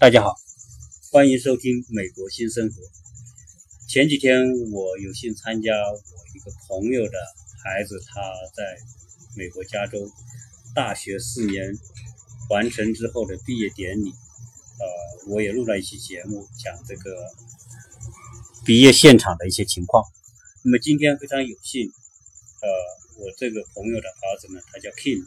[0.00, 0.34] 大家好，
[1.12, 2.74] 欢迎收听《美国新生活》。
[3.86, 4.40] 前几天
[4.72, 7.18] 我有幸参加我一个朋友的
[7.62, 8.18] 孩子他
[8.56, 8.64] 在
[9.36, 9.98] 美国加州
[10.74, 11.76] 大学四年
[12.48, 17.20] 完成之后的毕业典礼，呃，我也录了一期节目讲这个
[18.64, 20.02] 毕业现场的一些情况。
[20.64, 21.86] 那么今天非常有幸，
[22.62, 22.68] 呃，
[23.20, 25.20] 我这个朋友的儿子呢，他叫 King，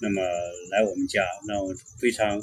[0.00, 0.22] 那么
[0.70, 2.42] 来我们家，那我非常。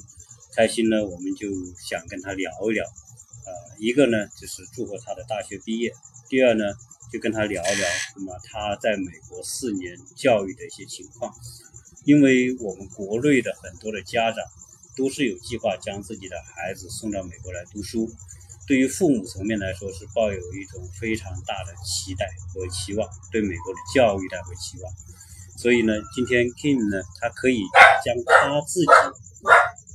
[0.54, 1.48] 开心呢，我们就
[1.80, 5.94] 想跟他聊一聊，呃，一个呢就是祝贺他的大学毕业，
[6.28, 6.66] 第二呢
[7.12, 11.34] 就跟他聊一聊，那么他在美国四年教育的一些情况，
[12.04, 14.44] 因为我们国内的很多的家长
[14.98, 18.12] 都是有计划将自己的孩子送到美国来读书，
[18.68, 24.94] 对于父母层面来说是抱有一种非常大的期待和期望，对美国的教育带回期望，
[25.58, 27.62] 所以呢，今天 Kim 呢，他可以
[28.04, 28.88] 将他自己。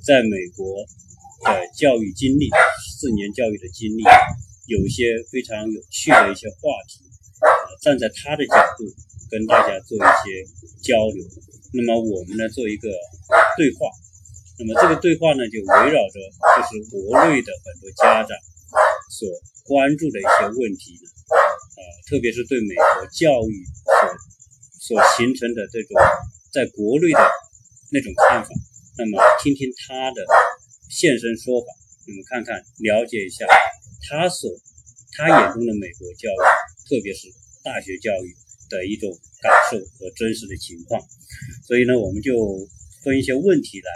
[0.06, 0.86] 在美国
[1.42, 2.46] 的教育经历，
[2.94, 4.06] 四年教育的经历，
[4.70, 7.02] 有一些非常有趣的一些话题，
[7.82, 8.86] 站在他的角度
[9.28, 10.46] 跟大家做一些
[10.78, 11.26] 交流。
[11.74, 12.86] 那么我们呢做一个
[13.58, 13.90] 对话，
[14.62, 16.16] 那么这个对话呢就围绕着
[16.54, 18.30] 就是国内的很多家长
[19.10, 19.26] 所
[19.66, 23.66] 关注的一些问题呢，呃，特别是对美国教育
[24.86, 25.98] 所所形成的这种
[26.54, 27.18] 在国内的
[27.90, 28.50] 那种看法。
[28.98, 30.24] 那么，听听他的
[30.88, 31.66] 现身说法，
[32.08, 33.44] 我们看看了解一下
[34.08, 34.48] 他所
[35.12, 36.42] 他眼中的美国教育，
[36.88, 37.28] 特别是
[37.62, 38.34] 大学教育
[38.70, 40.98] 的一种感受和真实的情况。
[41.66, 42.32] 所以呢，我们就
[43.04, 43.90] 分一些问题来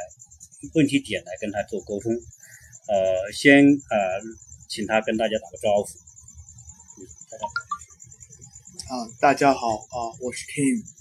[0.74, 2.12] 问题点来跟他做沟通。
[2.12, 4.20] 呃，先呃，
[4.68, 5.88] 请他跟大家打个招呼。
[8.92, 10.99] 啊，大家好啊，我是 Kim。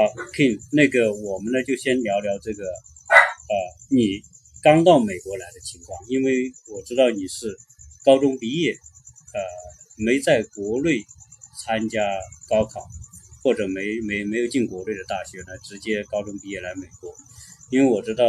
[0.00, 3.54] 好，King，那个我们呢就先聊聊这个，呃，
[3.90, 4.22] 你
[4.62, 7.54] 刚到美国来的情况，因为我知道你是
[8.02, 9.40] 高中毕业，呃，
[9.98, 11.04] 没在国内
[11.62, 12.00] 参加
[12.48, 12.88] 高考，
[13.42, 17.14] 或者没没没有进国内的大学呢，直接高中毕业来美国，
[17.68, 18.24] 因为我知道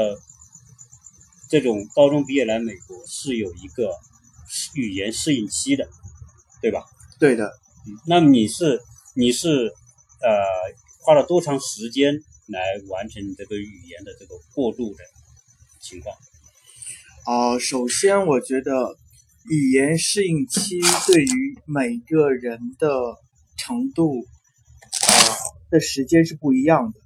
[1.49, 3.95] 这种高中毕业来美国是有一个
[4.75, 5.87] 语言适应期的，
[6.61, 6.83] 对吧？
[7.17, 7.49] 对的。
[8.05, 8.81] 那么你是
[9.15, 9.73] 你是
[10.21, 10.80] 呃。
[11.03, 12.13] 花了多长时间
[12.47, 15.03] 来完成这个语言的这个过渡的
[15.81, 16.15] 情况？
[17.25, 18.95] 啊，首先我觉得
[19.49, 22.87] 语言适应期对于每个人的
[23.57, 24.21] 程度
[25.07, 25.09] 啊
[25.71, 26.99] 的时间是不一样的。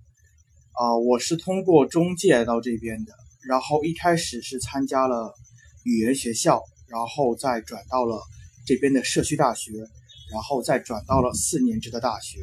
[0.74, 3.14] 啊，我是通过中介到这边的，
[3.48, 5.34] 然后一开始是参加了
[5.84, 8.22] 语言学校，然后再转到了
[8.66, 9.72] 这边的社区大学，
[10.32, 12.40] 然后再转到了四年制的大学。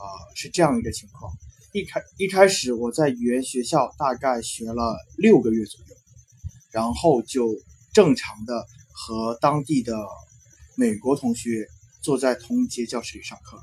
[0.00, 1.30] 啊，是这样一个情况。
[1.72, 5.94] 一开一开始，我在语言学校大概学了六个月左右，
[6.72, 7.54] 然后就
[7.92, 9.94] 正常的和当地的
[10.74, 11.68] 美国同学
[12.00, 13.62] 坐在同一节教室里上课。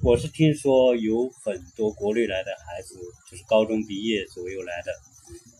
[0.00, 2.94] 我是听说有很多国内来的孩子，
[3.28, 4.92] 就是高中毕业左右来的，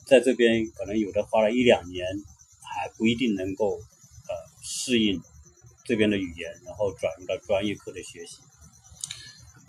[0.06, 2.06] 在这边可能有的花了一两年，
[2.62, 3.80] 还不一定能够
[4.28, 5.20] 呃适应
[5.84, 8.36] 这边的语言，然后转入到专业课的学习。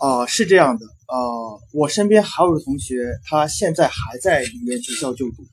[0.00, 5.44] 啊，是这样的，呃，我身边还有个同学，他现在还在里面学校就读，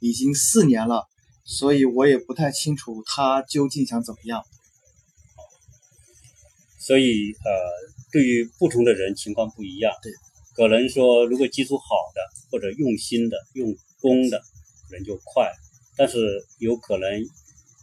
[0.00, 1.06] 已经四年了，
[1.44, 4.42] 所以我也不太清楚他究竟想怎么样。
[6.78, 7.52] 所以，呃，
[8.10, 10.10] 对于不同的人情况不一样，对，
[10.56, 11.84] 可能说如果基础好
[12.14, 14.40] 的或者用心的、用功的，
[14.88, 15.46] 可能就快，
[15.94, 17.22] 但是有可能，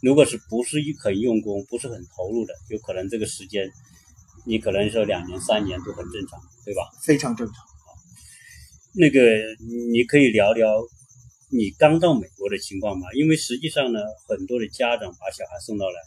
[0.02, 3.70] 如果是不是很用功、不是很投入的，有可能这个时间。
[4.46, 6.88] 你可能说两年三年都很正常，对吧？
[7.02, 7.56] 非常正常。
[8.94, 9.20] 那个
[9.92, 10.80] 你可以聊聊
[11.50, 13.12] 你刚到美国的情况吗？
[13.12, 16.00] 因为实际上呢，很多的家长把小孩送到来，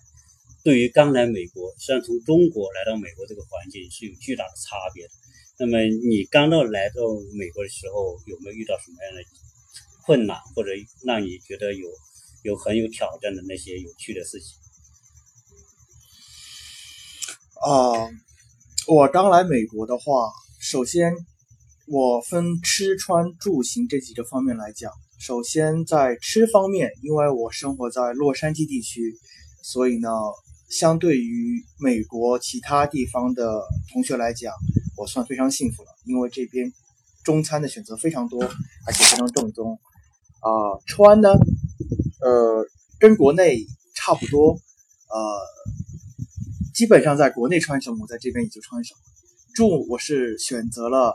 [0.63, 5.11] 对于刚来美国，实际上从中国来到美国这个环境是有巨大的差别的。
[5.59, 6.95] 那么你刚到来到
[7.37, 9.21] 美国的时候，有没有遇到什么样的
[10.05, 10.71] 困难，或者
[11.05, 11.87] 让你觉得有
[12.43, 14.57] 有很有挑战的那些有趣的事情？
[17.61, 18.09] 啊。
[18.91, 21.13] 我刚来美国的话，首先
[21.85, 24.91] 我分吃穿住行这几个方面来讲。
[25.19, 29.15] 首先在吃方面，因为我生活在洛杉矶地区，
[29.61, 30.09] 所以呢，
[30.71, 33.61] 相对于美国其他地方的
[33.93, 34.51] 同学来讲，
[34.97, 35.89] 我算非常幸福了。
[36.05, 36.73] 因为这边
[37.23, 39.79] 中餐的选择非常多，而且非常正宗。
[40.39, 40.49] 啊，
[40.87, 41.29] 穿呢，
[42.23, 42.65] 呃，
[42.97, 45.58] 跟国内差不多，呃。
[46.79, 48.99] 基本上在国内穿什么，我在这边也就穿什么。
[49.53, 51.13] 住我是选择了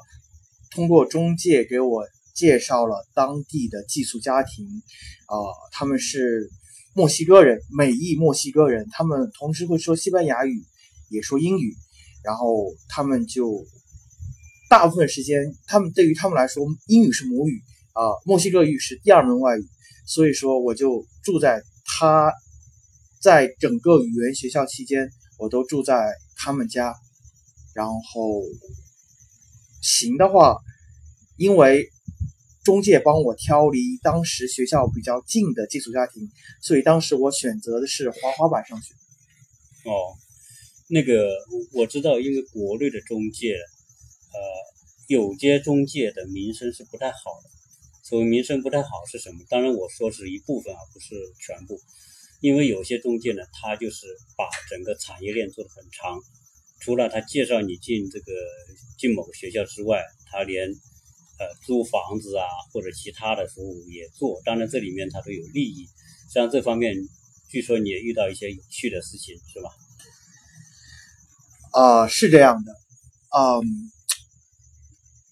[0.71, 4.67] 通过中介给我介绍了当地的寄宿家庭，
[5.25, 5.33] 啊，
[5.73, 6.51] 他们是
[6.93, 10.63] 墨西哥人，美裔墨西哥人，他们同时会说西班牙语，
[11.09, 11.75] 也说英语，
[12.23, 13.65] 然后他们就
[14.69, 17.63] 大部分时间，他们对于他们来说，英语是母语
[17.95, 19.67] 啊，墨西哥语是第二门外语，
[20.07, 22.31] 所以说我就住在他
[23.23, 25.09] 在整个语言学校期间，
[25.39, 26.95] 我都住在他们家，
[27.75, 28.43] 然后。
[29.87, 30.57] 行的话，
[31.37, 31.91] 因为
[32.65, 36.31] 中介帮我挑离当时学校比较近的寄宿家庭，
[36.63, 38.95] 所以当时我选择的是滑滑板上学。
[39.85, 40.17] 哦，
[40.89, 41.29] 那个
[41.75, 44.41] 我知道，因为国内的中介，呃，
[45.07, 47.51] 有些中介的名声是不太好的。
[48.03, 49.45] 所谓名声不太好是什么？
[49.51, 51.79] 当然我说是一部分，而不是全部。
[52.45, 54.07] 因为有些中介呢，他就是
[54.37, 56.21] 把整个产业链做得很长。
[56.79, 58.33] 除了他介绍你进这个
[58.99, 64.43] 进某个学校之外，他连呃租房子啊或者其他的服务也做。
[64.45, 65.89] 当然这里面他都有利益。
[66.35, 66.95] 像这方面，
[67.49, 69.71] 据说你也遇到一些有趣的事情，是吧？
[71.73, 72.73] 啊，是这样的。
[73.35, 73.65] 嗯，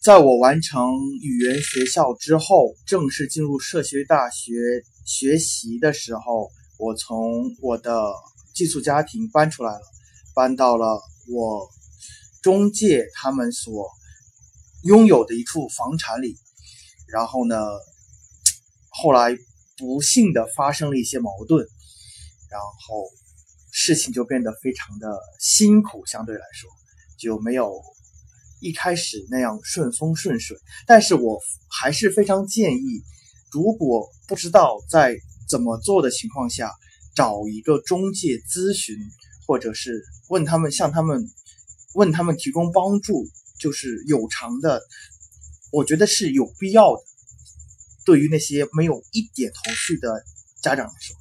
[0.01, 0.83] 在我完成
[1.21, 4.55] 语言学校之后，正式进入社区大学
[5.05, 6.51] 学习的时候，
[6.83, 8.03] 我从我的
[8.53, 9.81] 寄宿家庭搬出来了，
[10.35, 11.01] 搬到了。
[11.29, 11.71] 我
[12.43, 13.89] 中介他们所
[14.83, 16.37] 拥有的一处房产里，
[17.07, 17.57] 然后呢，
[18.89, 19.31] 后来
[19.77, 21.65] 不幸的发生了一些矛盾，
[22.51, 23.09] 然后
[23.71, 25.07] 事情就变得非常的
[25.39, 26.69] 辛苦，相对来说
[27.17, 27.81] 就没有
[28.59, 30.57] 一开始那样顺风顺水。
[30.85, 31.39] 但是我
[31.71, 33.05] 还是非常建议，
[33.53, 35.17] 如果不知道在
[35.53, 36.73] 怎么做的情况下，
[37.15, 38.97] 找一个中介咨询。
[39.45, 41.29] 或者是问他们，向他们
[41.95, 43.27] 问他们提供帮助，
[43.59, 44.81] 就是有偿的，
[45.73, 47.03] 我觉得是有必要的。
[48.07, 50.25] 对于那些没有一点头绪的
[50.63, 51.17] 家长来说，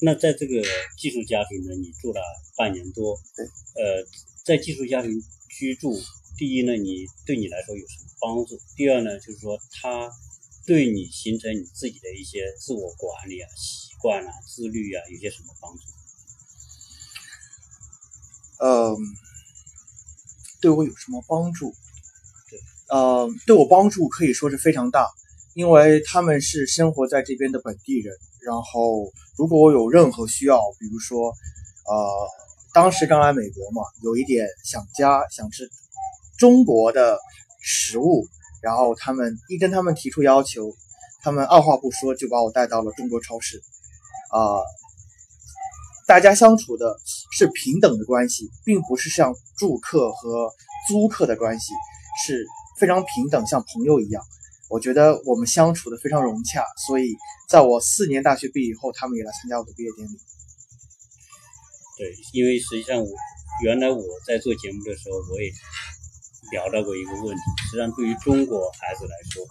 [0.00, 0.62] 那在这个
[0.96, 2.20] 寄宿家庭呢，你住了
[2.56, 4.06] 半年多，对，呃，
[4.46, 5.10] 在寄宿家庭
[5.50, 6.00] 居住，
[6.38, 8.56] 第一呢，你对你来说有什么帮助？
[8.76, 10.08] 第二呢，就是说他
[10.66, 13.48] 对你形成你自己的一些自我管理啊。
[13.56, 15.82] 习惯啊，自律啊，有些什么帮助？
[18.58, 18.96] 嗯，
[20.60, 21.74] 对我有什么帮助？
[22.50, 22.58] 对，
[22.88, 25.08] 呃，对我帮助可以说是非常大，
[25.54, 28.16] 因为他们是生活在这边的本地人。
[28.42, 32.28] 然后，如果我有任何需要，比如说，呃，
[32.74, 35.70] 当时刚来美国嘛，有一点想家，想吃
[36.36, 37.18] 中国的
[37.60, 38.28] 食物，
[38.64, 40.74] 然后他们一跟他们提出要求，
[41.22, 43.62] 他们二话不说就把我带到了中国超市。
[44.30, 44.40] 啊，
[46.06, 46.96] 大家相处的
[47.36, 50.50] 是平等的关系，并不是像住客和
[50.88, 51.72] 租客的关系，
[52.26, 52.44] 是
[52.78, 54.24] 非常平等，像朋友一样。
[54.70, 57.14] 我觉得我们相处的非常融洽，所以
[57.48, 60.16] 在我四年大学毕业以后，他们也来参加我的毕业典礼。
[61.96, 63.08] 对，因为实际上我
[63.62, 65.48] 原来我在做节目的时候，我也
[66.50, 67.42] 聊到过一个问题。
[67.70, 69.44] 实际上，对于中国孩子来说，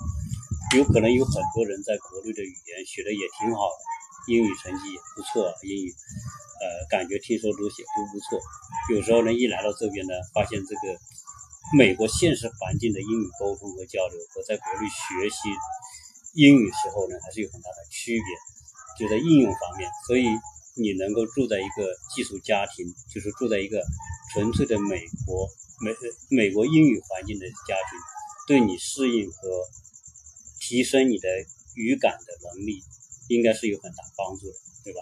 [0.77, 3.79] 有可能有很多人在国内的语言学的也挺好的。
[4.31, 5.91] 英语成绩也不错，英语，
[6.63, 8.39] 呃，感觉听说读写都不错。
[8.95, 10.95] 有时候呢，一来到这边呢，发现这个
[11.75, 15.49] 美国现实环境的英语沟通和交流，和在国内学习
[16.35, 18.27] 英语时候呢，还是有很大的区别，
[18.95, 19.91] 就在应用方面。
[20.07, 20.23] 所以
[20.79, 23.83] 你能够住在一个寄宿家庭，就是住在一个
[24.33, 25.47] 纯粹的美国
[25.79, 25.93] 美
[26.29, 27.99] 美国英语环境的家庭，
[28.47, 29.37] 对你适应和
[30.59, 31.29] 提升你的
[31.75, 32.83] 语感的能力。
[33.29, 34.99] 应该是有很大帮助的，对吧？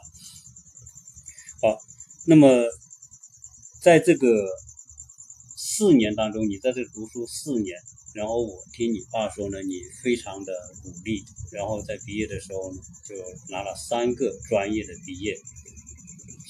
[1.59, 1.81] 好，
[2.27, 2.47] 那么
[3.81, 4.47] 在这个
[5.57, 7.75] 四年当中，你在这读书四年，
[8.13, 10.53] 然后我听你爸说呢，你非常的
[10.85, 13.15] 努力，然后在毕业的时候呢，就
[13.49, 15.35] 拿了三个专业的毕业，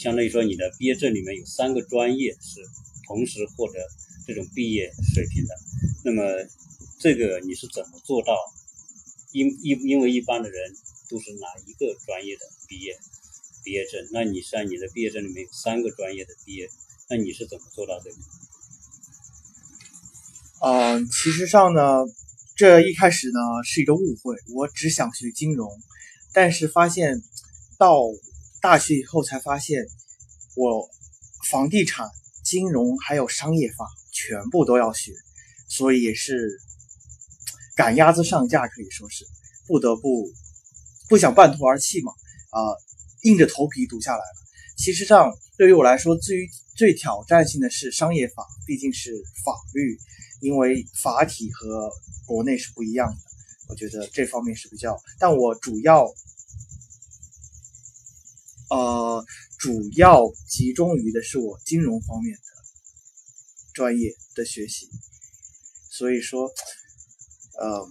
[0.02, 2.60] 相当于说你的毕业证里面有三个专业是
[3.06, 3.80] 同时获得
[4.26, 5.54] 这种毕业水平的。
[6.04, 6.24] 那么
[7.00, 8.36] 这个你是怎么做到？
[9.34, 10.76] 因因因为一般的人。
[11.12, 12.98] 都是哪一个专业的毕业
[13.66, 14.08] 毕业证？
[14.14, 16.70] 那你像你的毕业证里面有三个专业的毕业，
[17.10, 18.10] 那你是怎么做到的？
[20.62, 22.06] 嗯，其实上呢，
[22.56, 25.70] 这一开始呢是一个误会，我只想学金融，
[26.32, 27.22] 但是发现
[27.78, 28.00] 到
[28.62, 29.84] 大学以后才发现，
[30.56, 30.88] 我
[31.50, 32.08] 房地产、
[32.44, 35.12] 金融还有商业法全部都要学，
[35.68, 36.60] 所以也是
[37.76, 39.26] 赶鸭子上架，可以说是
[39.68, 40.32] 不得不。
[41.10, 42.14] 不想半途而弃嘛？
[42.52, 42.64] 啊，
[43.24, 44.36] 硬着头皮读下来了。
[44.78, 49.12] 其实上，对于我来说，最最挑战性的是商业法，毕竟是
[49.44, 50.00] 法律，
[50.40, 51.92] 因为法体和
[52.26, 53.18] 国内是不一样的，
[53.68, 54.98] 我觉得这方面是比较。
[55.20, 56.08] 但我主要，
[58.72, 59.26] 呃，
[59.60, 62.42] 主要集中于的是我金融方面的
[63.74, 64.88] 专业的学习，
[65.90, 66.48] 所以说，
[67.60, 67.86] 呃，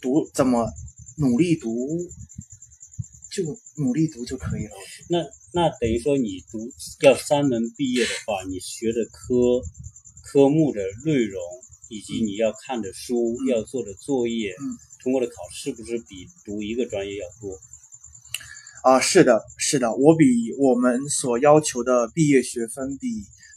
[0.00, 0.70] 读怎么
[1.18, 1.68] 努力读，
[3.32, 3.42] 就
[3.76, 4.70] 努力读就可以了。
[5.08, 5.18] 那
[5.52, 6.70] 那等于说你读
[7.00, 9.34] 要三门毕业的话，你学的科
[10.22, 11.42] 科目的内容
[11.88, 17.58] 以及你要看的书、要做的作业、嗯通过的考试，是不是比读一个专业要多？
[18.82, 20.24] 啊，是的，是的，我比
[20.58, 23.06] 我们所要求的毕业学分比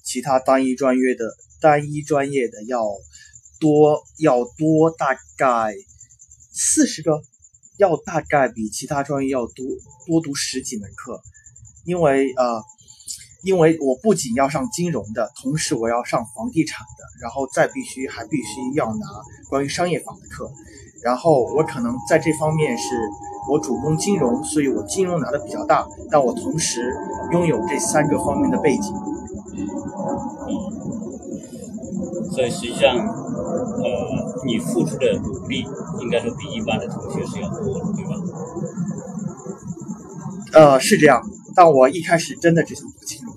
[0.03, 1.25] 其他单一专业的
[1.59, 2.85] 单一专业的要
[3.59, 5.73] 多，要多大概
[6.53, 7.23] 四十个，
[7.77, 9.65] 要大概比其他专业要多
[10.05, 11.19] 多读十几门课，
[11.85, 12.61] 因为呃，
[13.41, 19.07] 因为我不仅要上金融的，同时我要上房地产的，然后再必须还必须要拿
[19.49, 20.51] 关于商业法的课，
[21.05, 22.95] 然后我可能在这方面是
[23.47, 26.91] 我主攻金融，所以我金融拿的比较大，但我同时
[27.31, 28.91] 拥有这三个方面的背景。
[32.31, 35.63] 所以实际上，呃，你付出的努力
[36.01, 38.11] 应该说比一般的同学是要多的，对吧？
[40.53, 41.21] 呃，是这样，
[41.55, 43.31] 但我一开始真的只想读金融。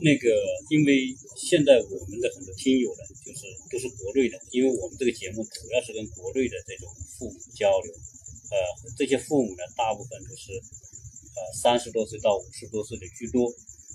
[0.00, 0.28] 那个，
[0.68, 1.12] 因为
[1.48, 6.84] 现在我们的很多听友呢，就是都是国内的，因为我们这个节目主要是跟国内的这种
[7.16, 7.88] 父母交流，
[8.52, 8.56] 呃，
[8.98, 13.48] 这些父母呢，大部分都是呃三十多岁到五十多岁的居多，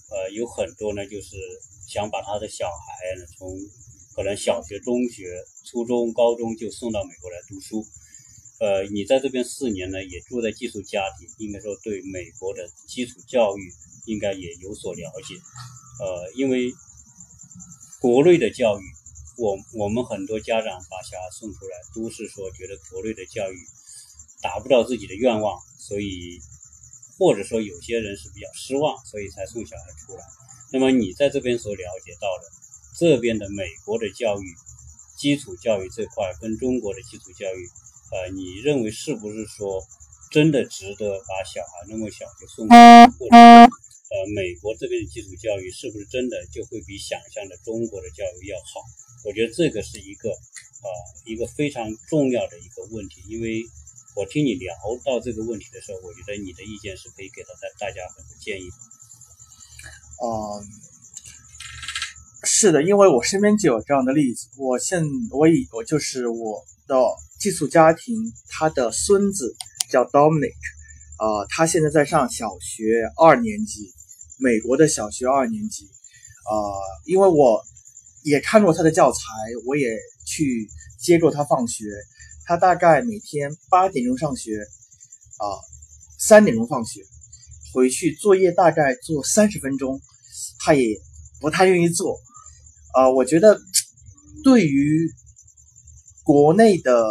[0.10, 1.38] 呃，有很多呢就是
[1.88, 3.53] 想把他的小孩呢从
[4.15, 7.86] 可能小学、中学、初中、高中就送到美国来读书，
[8.60, 13.72] 呃，你在这边四年呢，也住在寄宿家庭，应该说对美国的基础教育
[14.07, 15.38] 应该也有所了解。
[16.01, 16.74] 呃，因为
[18.03, 18.83] 国内的教育，
[19.38, 23.55] 我我们很多家长把小孩送出来，都是说觉得国内的教育
[24.41, 26.38] 达不到自己的愿望，所以
[27.17, 30.24] 或者说有些人是比较失望，所以才送小孩出来。
[30.74, 32.51] 那么你在这边所了解到的，
[33.00, 34.53] 这边的美国的教育，
[35.17, 37.69] 基础教育这块跟中国的基础教育，
[38.12, 39.81] 呃，你认为是不是说
[40.29, 43.72] 真的值得把小孩那么小就送出来，或者
[44.10, 48.81] 呃，美国这边的基础教育是不是真的就会比想象的中国的教育要好？
[49.25, 50.88] 我觉得这个是一个啊、
[51.25, 53.63] 一个非常重要的一个问题，因为
[54.15, 58.75] 我听你聊到这个问题的时候，我觉得你的意见是可以给到大大家很多建议的。
[60.22, 60.27] 嗯，
[62.43, 64.50] 是的，因为我身边就有这样的例子。
[64.57, 66.95] 我现我以我就是我的
[67.39, 69.55] 寄宿家庭，他的孙子
[69.89, 70.53] 叫 Dominic，
[71.24, 73.94] 啊、他现在在上小学二年级，
[74.39, 75.86] 美国的小学二年级。
[75.86, 76.51] 啊、
[77.06, 77.63] 因为我
[78.24, 79.20] 也看过他的教材，
[79.65, 80.68] 我也去
[81.00, 81.86] 接过他放学。
[82.44, 84.58] 他大概每天八点钟上学，
[85.38, 85.46] 啊、
[86.20, 87.00] 三点钟放学，
[87.74, 90.01] 回去作业大概做三十分钟，
[90.60, 91.00] 他也
[91.39, 92.20] 不太愿意做。
[92.92, 93.58] 啊、我觉得
[94.44, 95.10] 对于
[96.25, 97.06] 国内的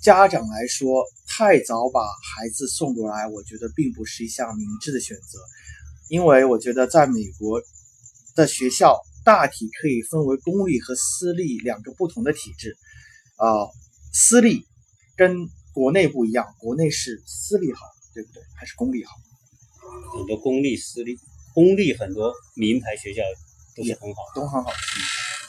[0.00, 1.04] 家长来说，
[1.40, 5.38] 太早把孩子送过来，我觉得并不是一项明智的选择，
[6.10, 7.62] 因为我觉得在美国
[8.36, 12.76] 的学校大体可以分为公立和私立两个不同的体制。
[13.36, 13.48] 啊、
[14.12, 14.66] 私立
[15.16, 18.42] 跟国内不一样，国内是私立好，对不对？
[18.54, 19.12] 还是公立好？
[20.18, 21.16] 很多公立、私立，
[21.54, 23.22] 公立很多名牌学校
[23.74, 24.20] 都是很好。
[24.34, 24.70] 都很好。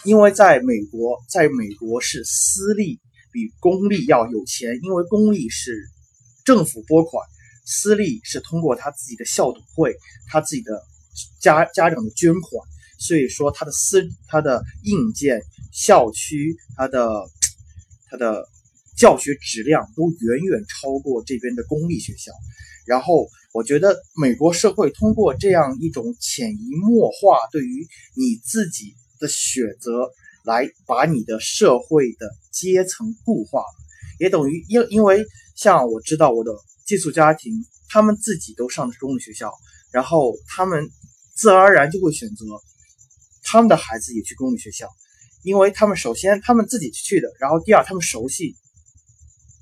[0.05, 5.75] 因为在美国，在美国是私立比公立要有钱，因为公立是
[6.43, 7.25] 政府拨款，
[7.65, 9.95] 私立是通过他自己的校董会、
[10.27, 10.83] 他自己的
[11.39, 12.67] 家家长的捐款，
[12.99, 17.09] 所以说他的私他的硬件、校区、他的
[18.09, 18.47] 他的
[18.97, 22.31] 教学质量都远远超过这边的公立学校。
[22.85, 30.09] 然后我觉得美国社会通过这样一种潜移默化对于你自己的选择，
[30.43, 33.63] 来把你的社会的阶层固化，
[34.19, 36.51] 也等于因因为像我知道我的
[36.85, 37.53] 寄宿家庭，
[37.89, 39.51] 他们自己都上的是公立学校，
[39.91, 40.89] 然后他们
[41.35, 42.45] 自然而然就会选择
[43.43, 44.87] 他们的孩子也去公立学校，
[45.43, 48.55] 因为他们首先他们自己去的，然后第二他们熟悉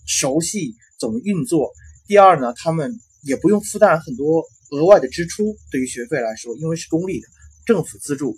[0.06, 1.72] 熟悉怎么运作，
[2.08, 7.28] 第二呢，他们也不用负担很多额外的支出，对于学费来说，因为是公立的，
[7.66, 8.38] 政府资助，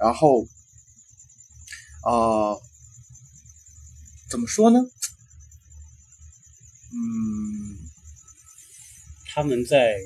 [0.00, 0.46] 然后，
[2.04, 2.60] 呃，
[4.30, 4.80] 怎么说呢？
[6.90, 7.76] 嗯，
[9.26, 9.98] 他们在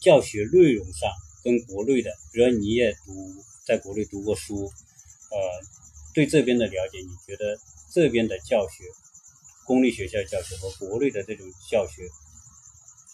[0.00, 1.10] 教学内容上
[1.44, 5.38] 跟国内的，比如你也读在国内读过书，呃，
[6.14, 7.58] 对这边的了解，你觉得
[7.92, 8.84] 这边的教学，
[9.66, 12.08] 公立学校教学和国内的这种教学，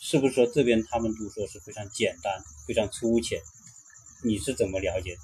[0.01, 3.41] 是不是说这边他们都说是非常简单、非常粗浅？
[4.23, 5.17] 你是怎么了解？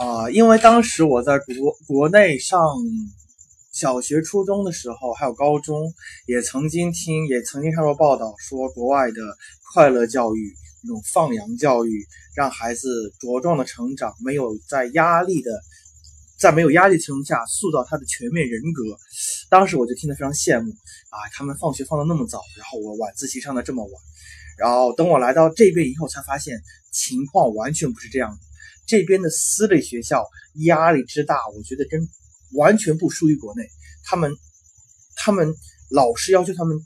[0.00, 2.60] 啊，因为当时我在国国内上
[3.72, 5.92] 小学、初中的时候，还有高中，
[6.26, 9.20] 也曾经听，也曾经看过报道，说国外的
[9.72, 15.50] 快乐教育、那种放羊教育，让孩子茁壮的成长，没有在压力的。
[16.36, 18.82] 在没有压力情况下塑造他的全面人格，
[19.48, 20.68] 当时我就听得非常羡慕
[21.08, 21.16] 啊！
[21.32, 23.92] 他们放学放的那么早，然后我晚自习上的这么晚，
[24.58, 26.60] 然后等我来到这边以后，才发现
[26.92, 28.36] 情况完全不是这样的。
[28.86, 30.24] 这边的私立学校
[30.66, 32.08] 压力之大，我觉得跟
[32.52, 33.62] 完全不输于国内。
[34.04, 34.32] 他们
[35.16, 35.54] 他们
[35.90, 36.78] 老师要求他们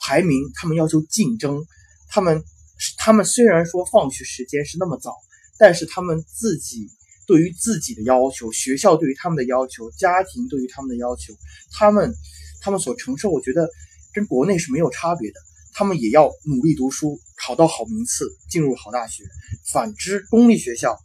[0.00, 1.64] 排名，他们要求竞争，
[2.08, 2.42] 他们
[2.98, 5.14] 他们虽然说放学时间是那么早，
[5.58, 6.90] 但是他们自己。
[7.24, 11.32] 对于自己的要求，学校对于他们的要求，家庭对于他们的要求，
[11.70, 12.12] 他们
[12.60, 13.70] 他们所承受，我觉得
[14.12, 15.38] 跟国内是没有差别的。
[15.72, 19.22] 他们也要努力读书，考到好名次，进入好大学。
[19.72, 20.98] 反之，公立学校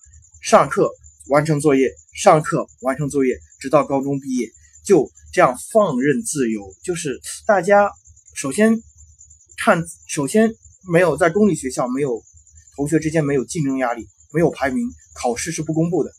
[0.48, 0.90] 上课
[1.28, 4.50] 完成作业，上课完成作业，直到高中毕业，
[4.86, 6.74] 就这样放任自由。
[6.82, 7.92] 就是大家
[8.34, 8.82] 首先
[9.58, 10.50] 看，首先
[10.90, 12.24] 没有在公立学校，没有
[12.78, 14.08] 同学之间没有竞争压力。
[14.32, 16.10] 没有排名，考试是不公布的。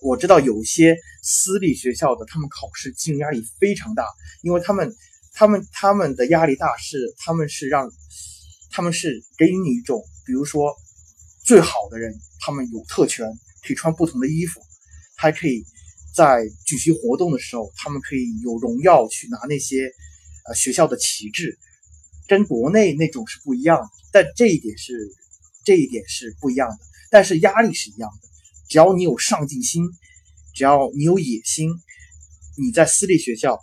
[0.00, 4.06] 我知道有些私立学校的，他们考试竞争压力非常大，
[4.40, 4.90] 因为他们、
[5.34, 7.86] 他们、他们的压力大是，他们是让，
[8.70, 10.74] 他们是给你一种，比如说
[11.44, 13.30] 最好的人，他们有特权，
[13.66, 14.60] 可以穿不同的衣服，
[15.16, 15.64] 还可以
[16.14, 19.90] 在举行活动的时候，他们可以有荣耀去拿那些
[20.48, 21.58] 呃学校的旗帜，
[22.28, 23.88] 跟国内那种是不一样的。
[24.12, 24.92] 但这一点是，
[25.64, 26.78] 这一点是不一样的。
[27.10, 28.28] 但是压力是一样的，
[28.68, 29.82] 只要你有上进心，
[30.54, 31.70] 只要你有野心，
[32.56, 33.58] 你在私立学校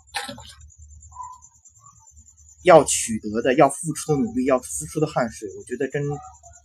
[2.62, 6.02] 要取得的、要付出的努力、要付出的汗水，我觉得跟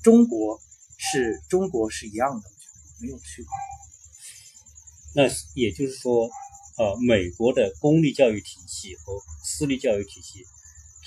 [0.03, 0.59] 中国
[0.97, 2.49] 是中国是一样的，
[3.01, 3.51] 没有去过。
[5.15, 5.23] 那
[5.55, 6.29] 也就是说，
[6.77, 10.45] 呃，美国的公立教育体系和私立教育体系，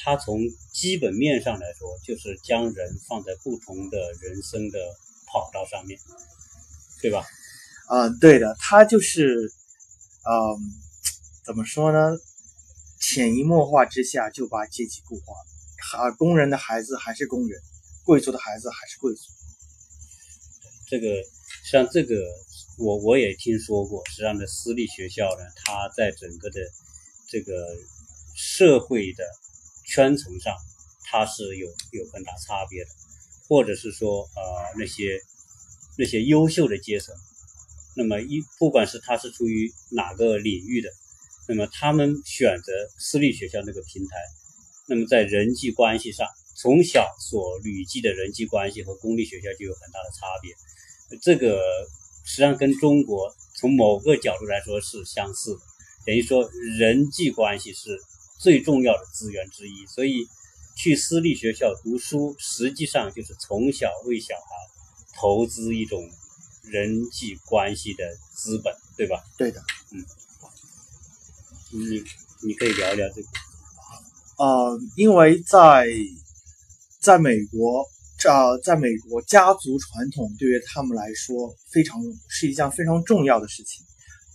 [0.03, 0.41] 它从
[0.73, 4.79] 基本面上来说，就是将人放在不同的人生的。
[5.35, 5.99] 跑道上面，
[7.01, 7.25] 对吧？
[7.89, 9.51] 嗯，对的，它就是，
[10.29, 10.61] 嗯，
[11.43, 12.19] 怎么说呢？
[13.01, 15.35] 潜移默化之下就把阶级固化，
[15.97, 17.59] 啊，工人的孩子还是工人，
[18.05, 19.23] 贵族的孩子还是贵族。
[20.87, 21.07] 这个
[21.65, 22.17] 像这个，
[22.79, 24.03] 我我也听说过。
[24.11, 26.61] 实际上，的私立学校呢，它在整个的
[27.29, 27.77] 这个
[28.35, 29.25] 社会的
[29.87, 30.55] 圈层上，
[31.05, 32.91] 它是有有很大差别的。
[33.49, 34.43] 或者是说，呃，
[34.79, 35.21] 那些
[35.99, 37.15] 那些优秀的阶层，
[37.95, 40.89] 那么一不管是他是出于哪个领域的，
[41.49, 44.17] 那么他们选择私立学校那个平台，
[44.89, 50.55] 那么在人际关系上，从小所累积的人际关系和公立学校就有很大的差别。
[51.21, 51.61] 这个
[52.25, 55.61] 实际上跟中国从某个角度来说是相似的，
[56.07, 56.49] 等于说
[56.79, 58.01] 人际关系是
[58.39, 60.27] 最重要的资源之一，所以。
[60.75, 64.43] 去私立学校读书，实际上就是从小为小孩
[65.15, 66.03] 投资一种
[66.63, 68.03] 人际关系的
[68.35, 69.23] 资本，对吧？
[69.37, 70.03] 对的，嗯，
[71.73, 72.03] 你
[72.49, 73.29] 你可以聊聊这个。
[74.39, 75.87] 呃，因为在
[76.99, 77.87] 在美国，
[78.29, 83.85] 呃，在美国，家族传统对于他们来说非常是一件非常重要的事情。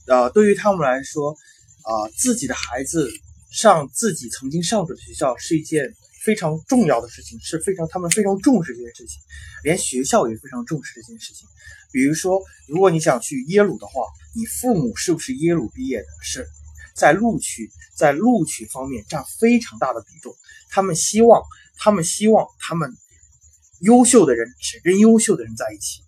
[0.08, 3.10] 呃，对于他们来说，啊，自己的孩子
[3.52, 5.94] 上自己曾经上过的学校是一件。
[6.26, 9.22] 非常重要的事情是非常，他们非常重视这件事情，
[9.64, 11.48] 连学校也非常重视这件事情。
[11.90, 13.94] 比如说，如果你想去耶鲁的话，
[14.36, 16.06] 你父母是不是耶鲁毕业的？
[16.22, 16.46] 是
[16.94, 20.36] 在录取，在录取方面占非常大的比重。
[20.70, 21.42] 他们希望，
[21.78, 22.92] 他们希望他们
[23.82, 26.02] 优秀的人只跟优秀的人在一起。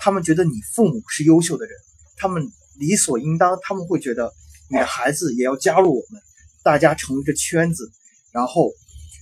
[0.00, 1.74] 他们觉得你父母是优秀的人，
[2.16, 2.46] 他们
[2.78, 4.32] 理所应当，他们会觉得
[4.70, 6.20] 你的孩子也要加入我们，
[6.62, 7.90] 大家成为一个圈子，
[8.32, 8.72] 然后。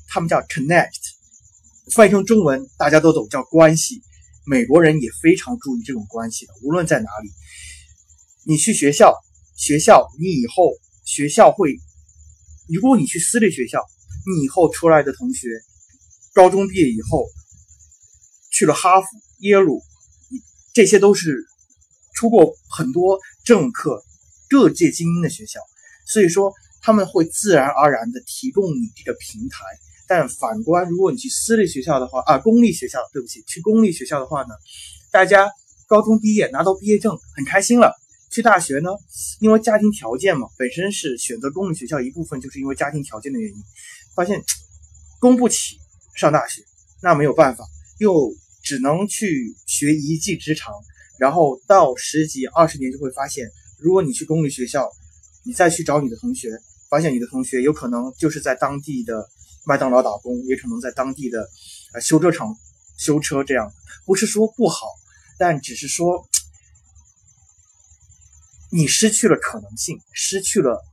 [0.06, 1.00] 他们叫 connect，
[1.92, 4.00] 翻译成中文大家都懂，叫关系。
[4.46, 7.30] 美国人也非常注意这种关系的，无论在哪里。
[8.44, 9.12] 你去学校，
[9.56, 10.70] 学校你以后
[11.04, 11.74] 学校会，
[12.68, 13.82] 如果你去私立学校，
[14.24, 15.48] 你以后出来的同学，
[16.32, 17.26] 高中毕业以后
[18.54, 19.06] 去了哈佛、
[19.40, 19.82] 耶鲁，
[20.72, 21.44] 这些都是
[22.14, 24.04] 出过很多政客、
[24.48, 25.58] 各界精英的学校，
[26.06, 29.58] 所以说他们会自然而然的提供你这个平台。
[30.06, 34.54] 但反观，如果你去私立学校的话，啊，公立学校，对不起，去公立学校的话呢，
[35.10, 35.50] 大家
[35.88, 37.92] 高中毕业拿到毕业证很开心了，
[38.30, 38.90] 去大学呢，
[39.40, 43.56] 因为家庭条件嘛，本身是选择公立学校一部分就是因为家庭条件的原因，
[44.14, 44.40] 发现
[45.18, 45.78] 供不起
[46.14, 46.62] 上大学，
[47.02, 47.64] 那没有办法，
[47.98, 48.30] 又
[48.64, 50.74] 只能去学一技之长，
[51.20, 53.48] 然后到十几二十年就会发现，
[53.79, 54.90] 如果你去公立学校，
[55.44, 56.50] 你再去找你的同学，
[56.90, 59.29] 发现你的同学有可能就是在当地的
[59.64, 61.48] 麦当劳打工，也可能在当地的
[61.92, 62.57] 呃修车厂
[62.98, 63.72] 修车，这样
[64.05, 64.87] 不是说不好，
[65.38, 66.27] 但只是说。
[68.70, 70.85] 你失去了可能性，失去了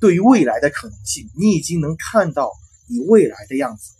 [0.00, 1.30] 对于未来的可能性。
[1.38, 2.50] 你已经能看到
[2.88, 3.92] 你未来的样子，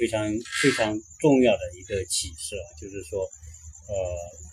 [0.00, 0.26] 非常
[0.62, 3.20] 非常重要的一个启示啊，就是说，
[3.86, 3.94] 呃，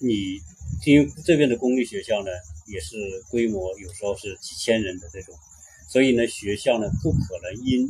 [0.02, 0.38] 你
[0.86, 2.30] 因为这边的公立学校呢，
[2.68, 2.98] 也是
[3.32, 5.34] 规模有时候是几千人的这种，
[5.90, 7.90] 所以呢，学校呢不可能因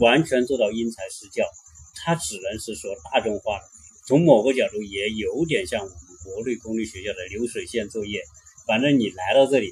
[0.00, 1.44] 完全做到因材施教，
[2.02, 3.64] 它只能是说大众化的。
[4.08, 5.98] 从某个角度也有点像我们。
[6.24, 8.18] 国内公立学校的流水线作业，
[8.66, 9.70] 反正你来到这里，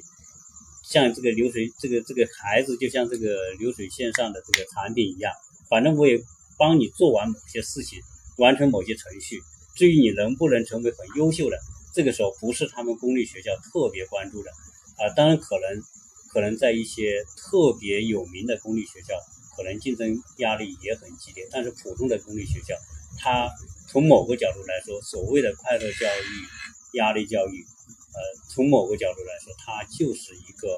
[0.87, 5.33] 像这个流水，这个这个孩子就像这个流水线上的这个产品一样，
[5.67, 6.15] 反正我也
[6.63, 7.99] 帮你做完某些事情，
[8.37, 9.41] 完成某些程序。
[9.75, 11.59] 至于你能不能成为很优秀的，
[11.93, 14.49] 这个时候不是他们公立学校特别关注的
[14.95, 15.09] 啊。
[15.13, 15.83] 当然可能
[16.31, 19.13] 可能在一些特别有名的公立学校，
[19.57, 22.73] 可能竞争压力也很激烈，但是普通的公立学校，
[23.19, 23.51] 它。
[23.85, 30.69] 从某个角度来说，所谓的快乐教育、压力教育，呃，从某个角度来说，它就是一个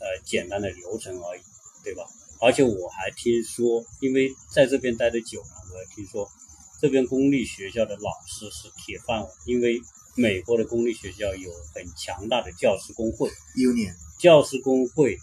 [0.00, 1.40] 呃简单的流程而已，
[1.82, 2.02] 对吧？
[2.40, 6.28] 而且我还听说，因为在这边待的久了，我还听说
[6.80, 9.80] 这边公立学校的老师是铁饭碗，因为
[10.16, 15.16] 美国的公立学校有很强大的教师工会，union，教师工会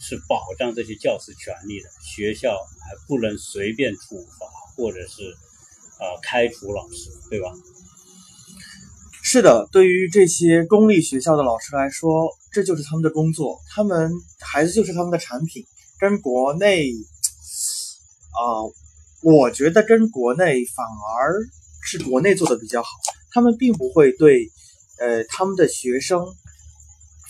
[0.00, 5.36] 是保障这些教师权利的，学校还不能随便处罚或者是。
[6.00, 7.52] 啊，开除老师，对吧？
[9.22, 15.62] 是的，对于这些公立学校的老师来说，这就是他们的工作，他们孩子就是他们的产品，
[16.00, 16.90] 跟国内
[18.32, 18.64] 啊，
[19.22, 21.40] 我觉得跟国内反而
[21.82, 22.88] 是国内做的比较好，
[23.30, 24.50] 他们并不会对
[24.98, 26.24] 呃他们的学生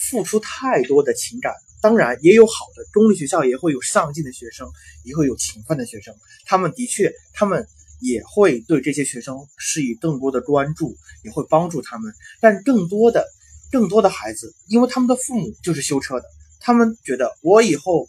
[0.09, 1.53] 付出太多的情感，
[1.83, 4.69] 当然也有好的公立学校也会有上进的学生，
[5.05, 6.15] 也会有勤奋的学生，
[6.47, 7.67] 他们的确他们。
[8.03, 12.11] 也会对这些学生施以更多的关注，也会帮助他们。
[12.41, 13.27] 但更多的、
[13.71, 16.25] 更多的孩子，因为他们的父母就是修车的，
[16.61, 18.09] 他们觉得我以后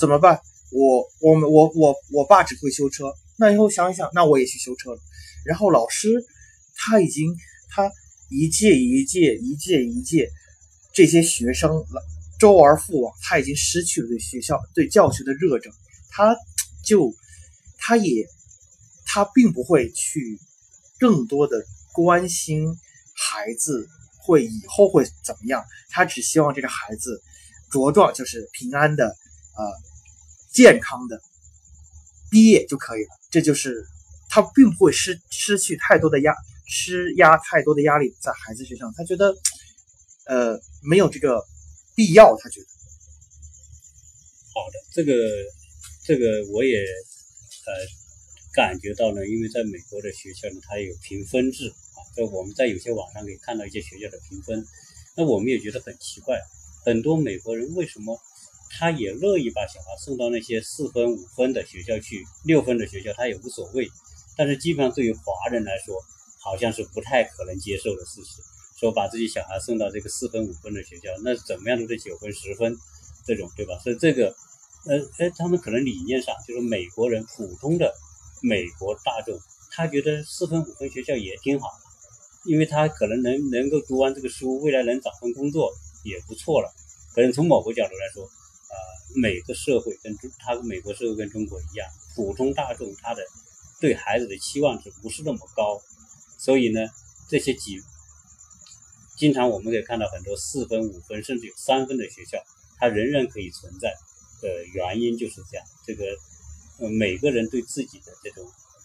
[0.00, 0.40] 怎么办？
[0.72, 4.98] 我、我们、我、我、我爸只会修车，那以后想一想，那我也去修车了。
[5.44, 6.08] 然后老师
[6.74, 7.36] 他已经
[7.68, 7.88] 他
[8.30, 10.30] 一届一届、一届一届
[10.92, 11.70] 这些学生
[12.38, 15.70] 周而复往，他已经失去了对学校、对教学的热忱，
[16.10, 16.34] 他
[16.84, 17.14] 就
[17.78, 18.26] 他也。
[19.12, 20.38] 他并不会去
[21.00, 21.56] 更多的
[21.92, 22.68] 关心
[23.12, 23.88] 孩子
[24.22, 27.20] 会以后会怎么样，他只希望这个孩子
[27.72, 29.64] 茁壮，就是平安的，呃，
[30.52, 31.20] 健康的
[32.30, 33.08] 毕业就可以了。
[33.30, 33.86] 这就是
[34.28, 36.34] 他并不会失失去太多的压，
[36.66, 38.92] 施压太多的压力在孩子身上。
[38.96, 39.34] 他觉得，
[40.26, 41.44] 呃，没有这个
[41.94, 42.36] 必要。
[42.36, 42.66] 他觉得，
[44.54, 45.14] 好的，这个
[46.04, 48.00] 这个我也呃。
[48.52, 54.66] 感觉到呢，因为在美国的学校呢，它有评分制啊，在我们在有些网上可以看到一些学校的评分，
[55.16, 56.36] 那我们也觉得很奇怪，
[56.84, 58.20] 很多美国人为什么
[58.70, 63.86] 他也乐意把小孩送到那些四分五分的学校去，六分的学校他也无所谓，
[64.36, 65.94] 但是基本上对于华人来说，
[66.40, 68.40] 好像是不太可能接受的事实，
[68.78, 72.76] 说把自己小孩送到这个四分五分的学校，那怎么样都得九分十分
[73.26, 73.78] 这种，对吧？
[73.82, 74.34] 所以这个，
[74.86, 77.92] 呃，哎，他们可能理念上就是美国人普通的。
[78.42, 79.38] 美国大众，
[79.70, 81.68] 他觉得四分五分学校也挺好，
[82.46, 85.70] 因为他可能能能够读完这个书，未来能找份工作
[86.04, 86.72] 也不错了。
[87.14, 88.26] 可能从某个角度来说，
[88.70, 88.74] 啊，
[89.14, 93.22] 每个社会跟中，他美国社会跟中国一样，普通大众他的
[93.80, 95.82] 对孩子的期望值不是那么高，
[96.38, 96.80] 所以呢，
[97.28, 97.80] 这些几
[99.16, 102.38] 经常我们可以看到很多四分五分甚至有三分的学校，
[102.78, 103.92] 它仍然可以存在
[104.40, 106.04] 的原因就是这样，这个。
[106.78, 108.42] 呃每个人对自己的这种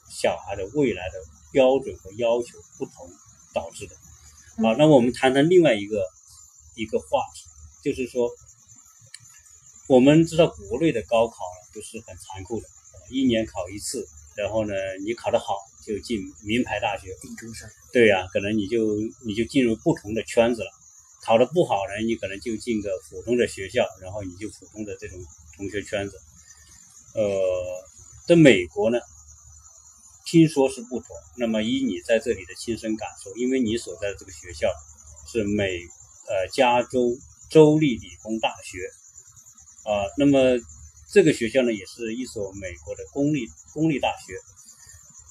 [0.10, 1.14] 小孩的未来的
[1.54, 3.10] 标准和要求不同
[3.54, 3.96] 导致的。
[4.62, 6.06] 好，那我们谈谈另外一个
[6.76, 7.46] 一个话题，
[7.82, 8.30] 就是说，
[9.88, 11.38] 我们知道国内的高考
[11.74, 12.68] 都是很残酷的，
[13.12, 17.16] 一年考一次，然后呢，你考得好就进名牌大学，
[17.94, 18.96] 对呀，可能你就
[19.26, 20.72] 你就进入不同的圈子了。
[21.22, 25.20] 考得不好呢，你可能就进个普通的学校，然后你就普通的这种
[25.56, 26.20] 同学圈子。
[27.14, 27.32] 呃，
[28.28, 29.00] 在美国呢，
[30.26, 31.08] 听说是不同。
[31.38, 34.68] 那么，以你在这里的亲身感受，因为你所在的这个学校
[35.32, 35.80] 是美
[36.28, 37.16] 呃加州
[37.50, 38.80] 州立理工大学，
[39.86, 40.60] 啊，那么
[41.12, 44.34] 这个学校呢也是一所美国的公立公立大学，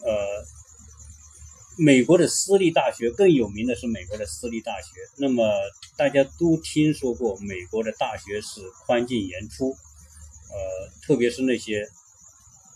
[0.06, 0.44] 呃，
[1.76, 4.88] 美国的私立大学更有名的是美国的私立大学，
[5.18, 5.44] 那么
[5.96, 11.86] 大家都听说过美国的大学是宽进严出，呃，特别是那些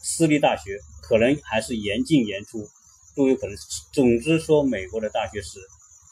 [0.03, 2.69] 私立大学可能还是严进严出。
[3.17, 3.57] 都有可能。
[3.93, 5.59] 总之说，美国的大学是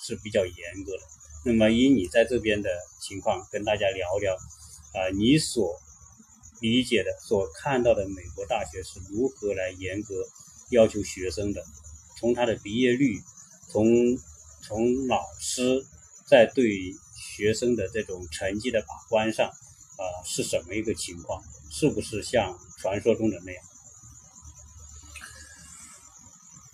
[0.02, 1.02] 是比较严格的。
[1.44, 2.68] 那么，以你在这边的
[3.00, 4.36] 情况，跟大家聊聊
[4.96, 5.78] 啊，你所
[6.60, 10.14] 理解的、所看到的美国大学是如何来严格
[10.70, 11.62] 要求学生的？
[12.18, 13.20] 从他的毕业率，
[13.68, 13.84] 从
[14.62, 15.84] 从老师
[16.26, 16.70] 在对
[17.36, 21.42] 学生的这种成绩的把关上啊，是什么一个情况？
[21.70, 23.62] 是不是像传说中的那样？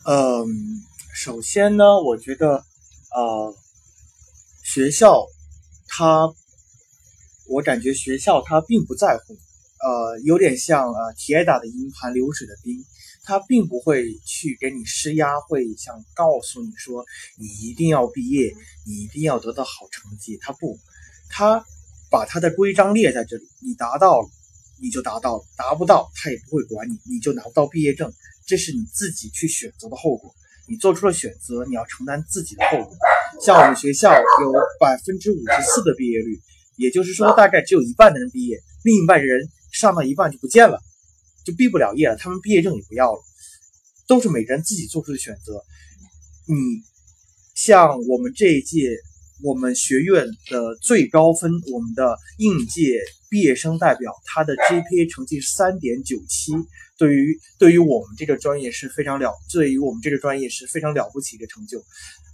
[0.05, 0.47] 嗯，
[1.13, 2.65] 首先呢，我觉得，
[3.11, 3.55] 呃，
[4.63, 5.27] 学校
[5.89, 6.33] 它，
[7.53, 12.83] 我感觉学校它并不在乎，呃，有点像呃铁打的营盘流水的兵，
[13.25, 17.05] 他并不会去给你施压，会想告诉你说
[17.39, 18.55] 你一定要毕业，
[18.87, 20.39] 你一定要得到好成绩。
[20.41, 20.79] 他不，
[21.29, 21.63] 他
[22.11, 24.29] 把他的规章列在这里，你达到了
[24.81, 28.11] 你就达到了，达不到他也不会管你，你就拿不到毕业证。
[28.47, 30.35] 这是你自己去选择的后果，
[30.67, 32.97] 你做出了选择，你要承担自己的后果。
[33.41, 36.41] 像我们学校有百分之五十四的毕业率，
[36.83, 40.79] 也就是说大概只有一半的人毕业，另一半人上到一半就不见了，
[41.45, 43.21] 就毕不了业了，他们毕业证也不要了，
[44.09, 45.63] 都是每个人自己做出的选择。
[46.49, 46.57] 你
[47.55, 48.97] 像我们这一届，
[49.43, 56.53] 我们学院的最高分，我们的应届毕业生代表，他的 GPA 成绩是三点九七。
[56.99, 61.83] 对于对于我们这个专业是非常了，对于我们这个专业是非常了不起的成就。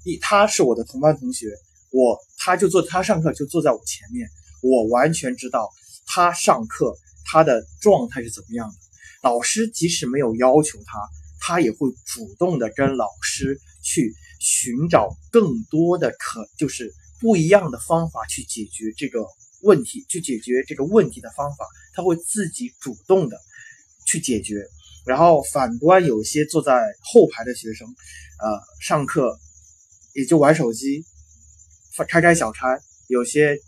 [0.04, 1.46] 一，他是我的同班同学，
[1.90, 4.26] 我他就坐他上课就坐在我前面，
[4.62, 5.68] 我完全知道
[6.06, 8.74] 他上课他的状态是怎么样的。
[9.22, 10.98] 老师即使没有要求他，
[11.40, 19.26] 他也会主动的跟老师去寻找更多的可就是不一样的方法去解决这个
[19.60, 23.38] 问题，去解决这个问题的方法，他会自己主动的。
[24.06, 24.66] 去解决，
[25.04, 27.86] 然后反观有些坐在后排的学生，
[28.40, 29.38] 呃，上课
[30.14, 31.04] 也就玩手机，
[32.04, 32.66] 开开小差，
[33.08, 33.58] 有些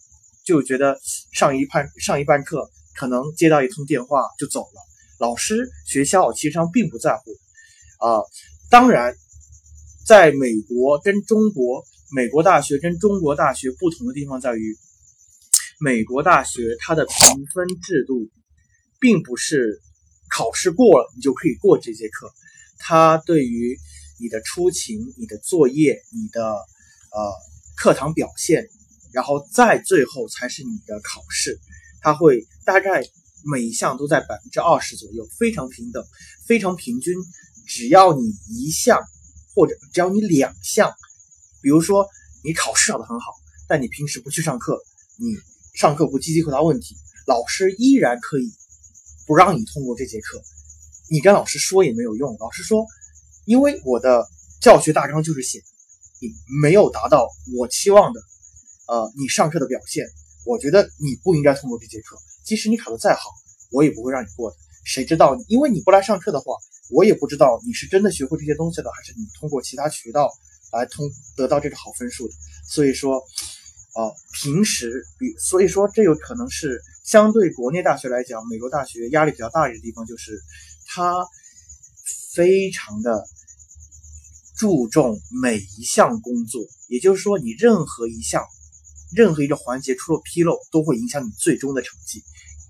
[0.45, 0.99] 就觉得
[1.33, 4.81] 上一半上一半课可能接到一通电话就走了。
[5.19, 7.31] 老师学校其实上并不在乎，
[8.05, 8.23] 啊，
[8.71, 9.14] 当然，
[10.07, 14.77] 在美国跟中国，美国大学跟中国大学不同的地方在于，
[15.81, 18.29] 美国大学它的评分制度
[18.99, 19.81] 并不是。
[20.33, 22.33] 考试过了，你就可以过这节课。
[22.79, 23.77] 它对于
[24.21, 27.35] 你的出勤、你的作业、你的呃
[27.81, 28.69] 课堂表现，
[29.11, 31.59] 然后再最后才是你的考试。
[32.03, 33.03] 他会大概
[33.45, 36.05] 每一项都在百分之二十左右，非常平等，
[36.47, 37.14] 非常平均。
[37.66, 39.01] 只要你一项
[39.55, 40.93] 或者只要你两项，
[41.62, 42.07] 比如说
[42.45, 43.33] 你考试考得很好，
[43.66, 44.79] 但你平时不去上课，
[45.16, 45.35] 你
[45.75, 48.53] 上课不积极回答问题，老师依然可以。
[49.27, 50.43] 不让你通过这节课，
[51.09, 52.37] 你跟老师说也没有用。
[52.40, 52.85] 老师说，
[53.45, 54.27] 因为我的
[54.61, 55.62] 教学大纲就是写
[56.21, 56.29] 你
[56.63, 58.21] 没有达到我期望的，
[58.87, 60.07] 呃，你上课的表现，
[60.45, 62.17] 我觉得你不应该通过这节课。
[62.45, 63.31] 即使你考得再好，
[63.71, 64.57] 我也不会让你过的。
[64.85, 65.37] 谁知道？
[65.49, 66.55] 因为你不来上课的话，
[66.91, 70.31] 我也不知道你是真的学会这些东西的，还是你通过其他渠道
[70.73, 72.35] 来通得到这个好分数的。
[72.69, 73.23] 所以说。
[73.93, 74.07] 啊，
[74.41, 80.41] 平时比所以说这有可能是相对国内大学来讲，美国大学压力比较大一个地方，就是
[80.87, 81.27] 它
[82.33, 83.27] 非常的
[84.61, 88.44] 注重每一项工作，也就是说，你任何一项、
[89.16, 92.23] 任何一个环节出了纰漏，都会影响你最终的成绩，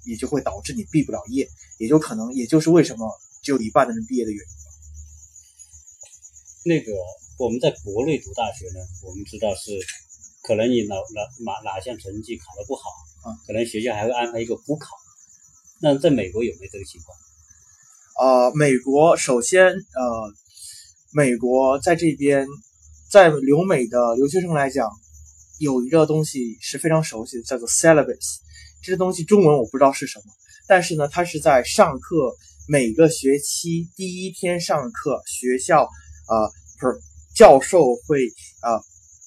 [0.04, 1.48] 也就会导致你毕不了业，
[1.78, 3.10] 也就可能，也就是为什么
[3.42, 4.54] 只有一半的人毕业的原因。
[6.62, 6.92] 那个
[7.36, 9.72] 我们在国内读大学呢，我们知道是。
[10.42, 12.88] 可能你哪哪哪哪项成绩考得不好
[13.22, 13.36] 啊？
[13.46, 14.96] 可能学校还会安排一个补考。
[15.82, 17.14] 那在美国有没有这个情况？
[18.16, 20.34] 啊，美国首先呃，
[21.12, 22.46] 美国在这边，
[23.10, 24.88] 在留美的留学生来讲，
[25.58, 28.38] 有一个东西是非常熟悉的，叫做 syllabus。
[28.82, 30.24] 这个东西中文我不知道是什么，
[30.66, 32.34] 但是呢，它是在上课
[32.68, 36.34] 每个学期第一天上课，学校啊
[36.80, 36.98] 不是
[37.34, 38.26] 教授会
[38.60, 38.80] 啊。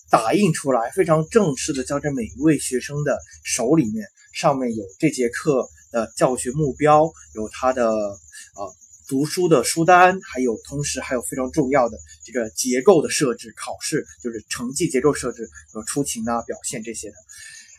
[0.10, 8.76] 打印出来，非常正式的交在每一位学生的手里面，上面有这节课的教学目标，有他的呃
[9.08, 17.16] 读书的书单，还有同时还有非常重要的这个结构的设置，考试就是成绩结构设置和出勤啊表现这些的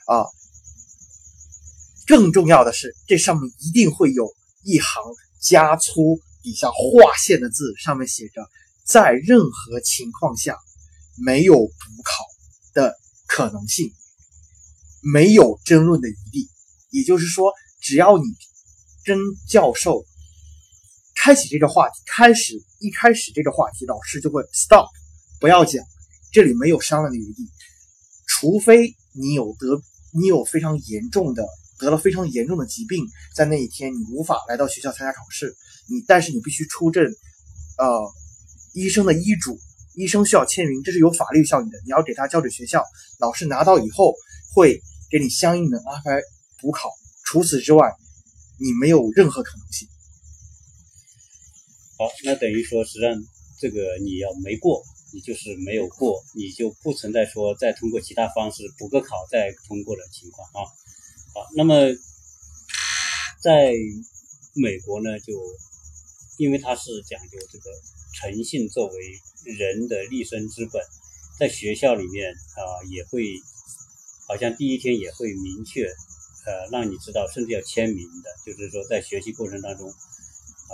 [0.07, 0.25] 啊。
[2.07, 5.03] 更重要的是，这上面一定会有一行
[5.41, 8.47] 加粗底下划线的字，上面写着
[8.85, 10.59] 在任何情况下
[11.17, 12.25] 没有补考
[12.75, 12.95] 的
[13.27, 13.91] 可能性，
[15.01, 16.51] 没有争论的余地。
[16.91, 18.25] 也就是说，只要你
[19.05, 20.05] 跟教授
[21.25, 24.87] 开启这个话题，开始一开始这个话题，老师就会 stop，
[25.41, 25.83] 不要讲，
[26.31, 27.49] 这里没有商量的余地，
[28.27, 29.81] 除非你有得
[30.13, 31.43] 你有非常严重的。
[31.79, 35.57] 得了非常严重的疾病，在那一天你无法来到学校参加考试，
[35.89, 37.03] 你但是你必须出证，
[37.79, 38.13] 呃，
[38.75, 39.59] 医生的医嘱，
[39.95, 42.85] 医生需要签名，这是有法律效应的，你要给他交给学校，
[43.19, 44.15] 老师拿到以后
[44.55, 46.21] 会给你相应的安排
[46.61, 46.91] 补考。
[47.25, 47.91] 除此之外，
[48.61, 49.89] 你没有任何可能性。
[51.97, 53.15] 好，那等于说，实际上
[53.61, 60.67] 这个你要没过，你就是没有过，你就不存在说再通过其他方式补个考再通过的情况啊。
[61.33, 61.75] 好，那么
[63.43, 63.73] 在
[64.55, 65.33] 美国呢，就
[66.39, 67.71] 因为它是讲究这个
[68.15, 68.97] 诚信作为
[69.45, 70.83] 人的立身之本，
[71.39, 73.23] 在学校里面啊，也会
[74.27, 75.87] 好像第一天也会明确
[76.47, 79.93] 呃让你知道，甚至要签名的，就是说在学习过程当中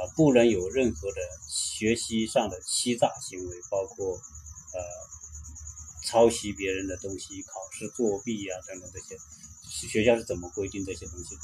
[0.00, 1.16] 啊，不能有任何的
[1.48, 4.80] 学习上的欺诈行为，包括呃
[6.08, 9.20] 抄袭别人的东西、考试作弊啊等等这些。
[9.88, 11.34] 学校是怎么规定这些东西？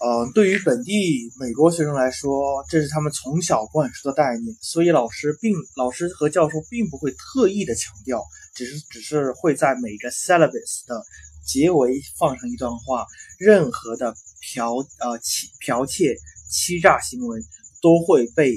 [0.00, 11.04] 呃，对于本地美国学生来说，这是他们从小灌输的概念，所以老师并老师和教授并不会特意的强调，只是只是会在每个 syllabus 的
[11.46, 13.06] 结尾放上一段话：
[13.38, 16.16] 任何的剽呃欺剽窃、
[16.50, 17.40] 欺诈行为
[17.80, 18.52] 都会被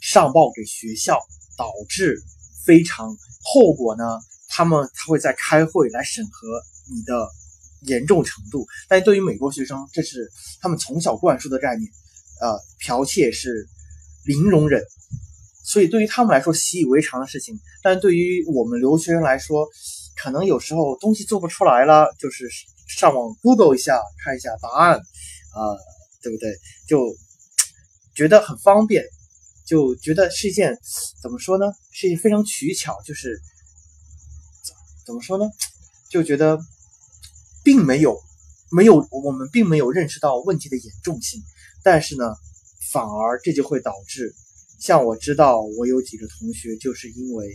[0.00, 1.18] 上报给学校，
[1.58, 2.22] 导致
[2.64, 3.08] 非常
[3.42, 4.04] 后果呢。
[4.48, 6.62] 他们他会在开会来审核。
[6.92, 7.28] 你的
[7.82, 10.28] 严重程度，但对于美国学生，这是
[10.60, 11.88] 他们从小灌输的概念，
[12.40, 13.66] 呃，剽窃是
[14.24, 14.82] 零容忍，
[15.64, 17.58] 所以对于他们来说习以为常的事情。
[17.80, 19.64] 但对于我们留学生来说，
[20.16, 22.48] 可能有时候东西做不出来了，就是
[22.88, 25.60] 上网 Google 一下看一下答案，啊，
[26.20, 26.52] 对不对？
[26.86, 26.98] 就
[28.14, 29.04] 觉得很方便，
[29.66, 30.78] 就觉得是一件
[31.22, 31.66] 怎么说呢？
[31.90, 33.40] 是一件非常取巧，就是
[35.06, 35.44] 怎么说呢？
[36.10, 36.58] 就觉得。
[37.64, 38.20] 并没有，
[38.72, 41.40] 没有，我们并没有认识到问题的严重性，
[41.84, 42.24] 但是呢，
[42.90, 44.34] 反而这就会导致，
[44.80, 47.54] 像我知道，我有几个同学就是因为，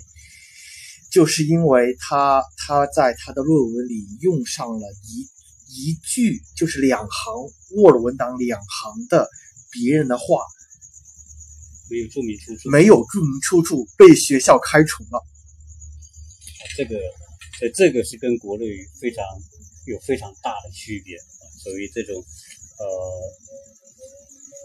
[1.12, 5.28] 就是因为他他在他的论文里用上了一
[5.76, 7.34] 一句，就是两行
[7.76, 9.28] Word 文档两行的
[9.72, 10.42] 别人的话，
[11.90, 15.24] 没有注明出处，没有注明出处，被学校开除了。
[16.76, 16.98] 这个，
[17.62, 18.66] 呃，这个是跟国内
[19.00, 19.24] 非常。
[19.88, 21.18] 有非常大的区别，
[21.64, 22.14] 所以这种
[22.78, 22.86] 呃，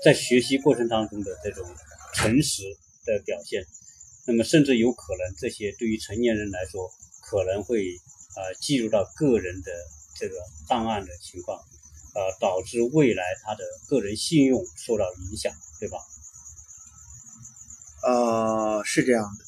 [0.04, 1.64] 在学习过程当中的这种
[2.12, 2.64] 诚实
[3.04, 3.64] 的表现，
[4.26, 7.86] 那么甚至有可能这些对于成年人来说，可能会
[8.34, 9.70] 啊记入到个人的
[10.18, 10.34] 这个
[10.68, 11.56] 档案的情况，
[12.14, 15.98] 呃，导致未来他的个人信用受到影响，对吧？
[18.04, 19.44] 呃，是这样的，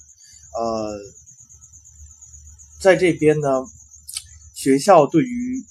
[0.59, 0.99] 呃，
[2.81, 3.49] 在这边呢。
[4.57, 5.63] 学校对于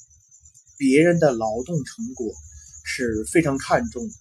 [0.78, 2.32] 别人的劳动成果
[2.84, 4.14] 是非常看重的。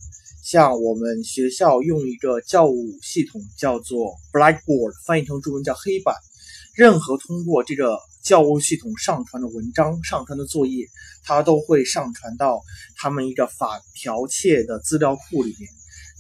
[0.43, 6.15] 像我们学校用一个教务系统叫做 Blackboard，翻译成中文叫黑板。
[6.75, 10.87] 任何通过这个教务系统上传的文章、上传的作业，
[11.25, 12.63] 它都会上传到
[12.97, 15.69] 他们一个反剽窃的资料库里面。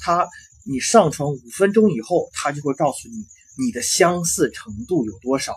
[0.01, 0.29] 它
[0.65, 5.55] 你上传五分钟以后，它就会告诉你你的相似程度有多少。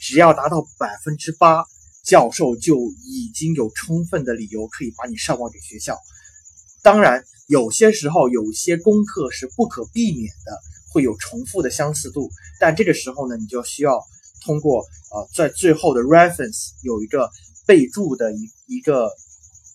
[0.00, 1.64] 只要达到百分之八。
[2.04, 5.96] 教授就已经有充分的理由可以把你上报给学校。
[6.82, 10.58] 当然，有些时候有些功课是不可避免的，
[10.90, 12.28] 会有重复的相似度。
[12.58, 14.04] 但这个时候呢，你就需要
[14.44, 17.30] 通过呃，在最后的 reference 有一个
[17.66, 19.10] 备注的一一个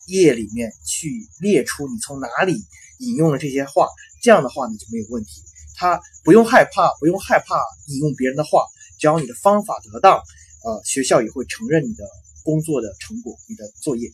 [0.07, 2.53] 页里面去列出你从哪里
[2.99, 3.87] 引用了这些话。
[4.21, 5.41] 这样的话呢就没有问题。
[5.75, 7.55] 他不用害怕，不用害怕
[7.87, 8.65] 引用别人的话，
[8.99, 10.21] 只要你的方法得当。
[10.63, 12.03] 呃，学校也会承认你的
[12.43, 14.09] 工作的成果，你的作业。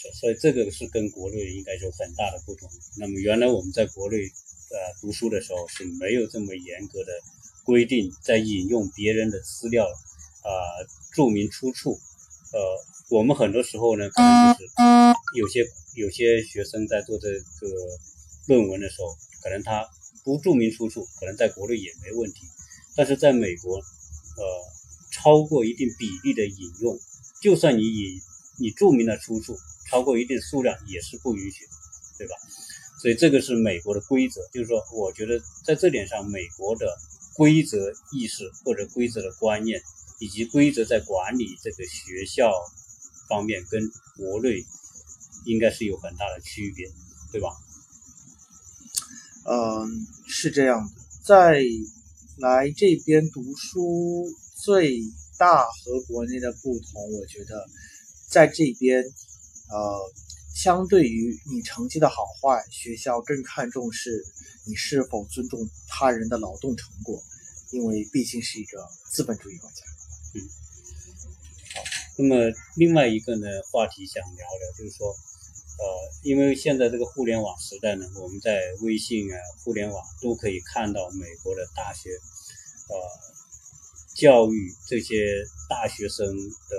[0.00, 2.68] 所所以这个是跟国内应该有很大的不同。
[2.96, 7.12] 那么原来我们在国内呃读书的时候是没有这么严格的
[7.68, 10.48] 规定，在引用别人的资料啊
[11.12, 12.00] 注明出处。
[12.50, 12.58] 呃，
[13.10, 14.72] 我们很多时候呢，可能就是
[15.36, 15.60] 有些
[15.94, 17.68] 有些学生在做这个
[18.46, 19.08] 论文的时候，
[19.42, 19.86] 可能他
[20.24, 22.46] 不注明出处，可能在国内也没问题。
[22.96, 23.82] 但是在美国，呃，
[25.12, 26.98] 超过一定比例的引用，
[27.42, 28.18] 就算你引
[28.58, 29.54] 你注明了出处，
[29.90, 31.72] 超过一定数量也是不允许的，
[32.16, 32.34] 对吧？
[33.02, 36.96] 所以这个是美国的规则，就是说，我觉得在这点上，美国的
[37.38, 37.78] 规则
[38.10, 39.80] 意识或者规则的观念，
[40.18, 42.50] 以及规则在管理这个学校
[43.28, 43.80] 方面，跟
[44.16, 44.66] 国内
[45.46, 46.90] 应该是有很大的区别，
[47.30, 47.48] 对吧？
[49.46, 49.86] 嗯，
[50.26, 50.90] 是这样的，
[51.24, 51.62] 在
[52.38, 54.26] 来这边读书
[54.56, 54.98] 最
[55.38, 57.64] 大和国内的不同，我觉得
[58.28, 59.00] 在这边，
[59.70, 60.27] 呃。
[60.58, 64.24] 相对于你成绩的好坏，学校更看重是
[64.66, 67.22] 你是否尊重他人的劳动成果，
[67.70, 69.76] 因为毕竟是一个资本主义国家。
[70.34, 70.42] 嗯，
[71.76, 71.82] 好。
[72.18, 75.84] 那么另外一个呢话题想聊聊，就是说，呃，
[76.24, 82.96] 因为现在这个互联网时代呢，我们在微信啊、互联网都可以看到美国的大学，呃，
[84.16, 85.36] 教育这些
[85.68, 86.76] 大学生的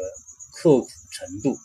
[0.52, 1.58] 刻苦程度。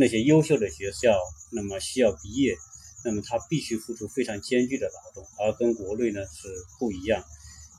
[0.00, 1.14] 那些优秀的学校，
[1.52, 2.56] 那么需要毕业，
[3.04, 6.48] 那么他必须付出非常艰巨的劳动，而跟国内呢是
[6.78, 7.22] 不一样。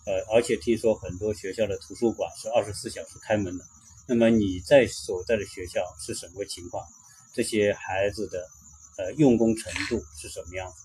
[0.05, 3.65] 呃，而且听说很多学校的图书馆是二十四小时开门的。
[4.07, 6.85] 那么你在所在的学校是什么情况？
[7.33, 8.45] 这些孩子的
[8.99, 10.75] 呃用功程度是什么样子？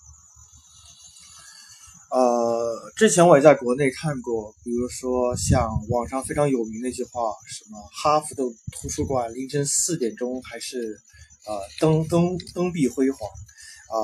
[2.13, 10.99] 呃，之前我也在国内看过，比如说像网上非常有名的一句话，什么哈佛的图书馆凌晨四点钟还是。
[11.47, 13.95] 呃，灯灯灯壁辉煌，啊，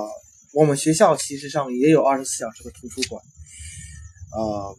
[0.52, 3.20] 我们学校其实上也有二十四小时的图书馆，
[4.32, 4.76] 呃，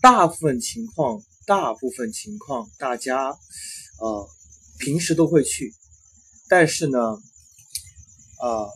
[0.00, 3.28] 大部分情况，大部分情况，大家，
[4.00, 4.28] 呃，
[4.78, 5.74] 平时都会去，
[6.48, 6.98] 但是呢，
[8.40, 8.70] 呃，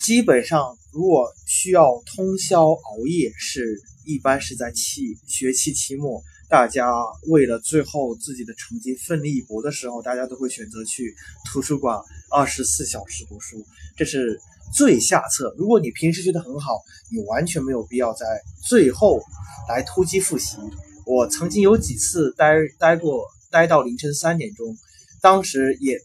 [0.00, 6.22] 基本上如果需要通宵熬夜，是一般是在期学期期末。
[6.48, 6.90] 大家
[7.28, 11.14] 为了最后自己的成绩奋力一搏的时候，大家都会选择去
[11.50, 11.98] 图书馆
[12.30, 13.64] 二十四小时读书，
[13.96, 14.40] 这是
[14.72, 15.54] 最下策。
[15.58, 18.26] 如果你平时学得很好，你完全没有必要在
[18.62, 19.20] 最后
[19.68, 20.58] 来突击复习。
[21.06, 24.76] 我曾经有几次待待过，待到凌晨三点钟，
[25.20, 25.98] 当时也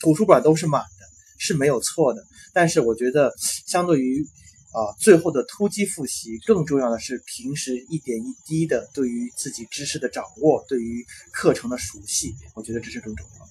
[0.00, 1.06] 图书馆都是满的，
[1.38, 2.24] 是没有错的。
[2.52, 3.32] 但是我觉得，
[3.66, 4.26] 相对于
[4.74, 13.48] 啊，最后的突击复习，更重要的是平时一点一滴的对于自己知识的掌握，对于课程的熟悉，我觉得这是更重要。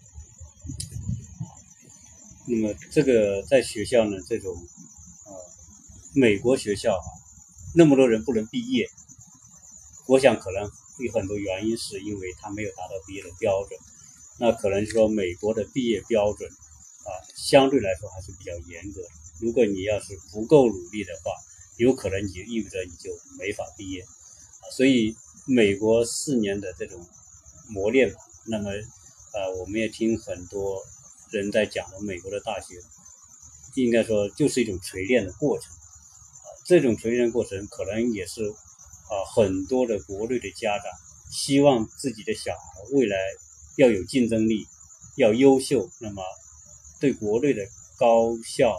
[2.46, 5.32] 那么，这个在学校呢，这种呃，
[6.14, 7.08] 美国学校啊，
[7.74, 8.86] 那么多人不能毕业，
[10.10, 10.70] 我想可能
[11.00, 13.80] 有很多原因，是因为他没有达到毕业的标准。
[14.40, 19.23] 那可能说美国的毕业标准啊，相对来说还是比较严格的。
[19.40, 21.32] 如果你要是不够努力的话，
[21.78, 23.10] 有可能你就意味着你就
[23.40, 24.70] 没法毕业啊。
[24.72, 25.16] 所以
[25.48, 27.04] 美国四年的这种
[27.70, 28.70] 磨练吧，那么
[29.34, 30.80] 呃，我们也听很多
[31.32, 32.76] 人在讲的，美国的大学
[33.76, 36.48] 应该说就是一种锤炼的过程啊。
[36.66, 40.86] 这种锤炼过程可能也是啊，很多的国内的家长
[41.32, 42.60] 希望自己的小孩
[42.92, 43.18] 未来
[43.78, 44.68] 要有竞争力，
[45.18, 46.24] 要优秀，那么
[47.00, 47.68] 对国内的
[47.98, 48.78] 高校。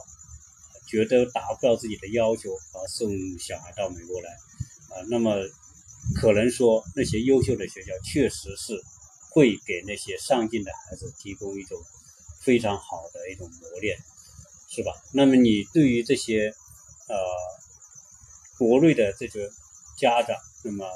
[0.86, 5.36] 觉得达不到自己的要求，而送小孩到美国来，啊，那么
[6.14, 8.80] 可能说那些优秀的学校确实是
[9.30, 11.78] 会给那些上进的孩子提供一种
[12.42, 13.96] 非常好的一种磨练，
[14.68, 14.92] 是吧？
[15.12, 16.52] 那么你对于这些
[17.08, 17.16] 呃
[18.58, 19.50] 国内的这个
[19.98, 20.86] 家长，那么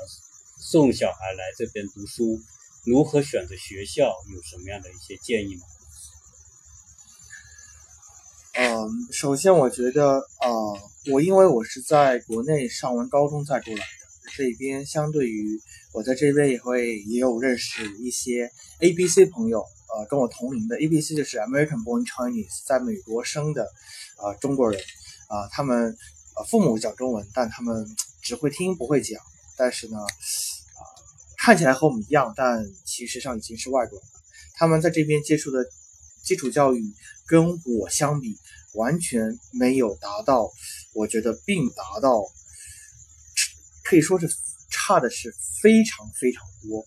[0.60, 2.38] 送小孩来这边读书，
[2.84, 5.62] 如何选择学校，有什么样的一些建议吗？
[8.60, 10.78] 嗯，首先我觉得，呃，
[11.12, 15.60] 我因为我是在国内上完高中再过来的，这边相对于
[15.92, 18.50] 我在这边也会也有认识一些
[18.80, 23.62] A B C 朋友，呃，跟我同龄的 A B C 就是 American Born Chinese，在美国生的，
[24.20, 24.80] 呃，中国人，
[25.28, 25.96] 啊，他们
[26.34, 27.86] 呃父母讲中文，但他们
[28.20, 29.22] 只会听不会讲，
[29.56, 30.82] 但是呢，啊，
[31.36, 34.20] 看起来和我们一样，但其实上已经是外国人了，
[34.54, 35.64] 他们在这边接触的。
[36.20, 36.82] 基础教育
[37.28, 38.34] 跟我相比，
[38.72, 40.50] 完全没有达到，
[40.94, 42.22] 我觉得并达到，
[43.84, 44.26] 可以说是
[44.70, 46.86] 差的是非常非常多。